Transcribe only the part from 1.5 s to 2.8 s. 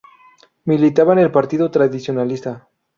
tradicionalista.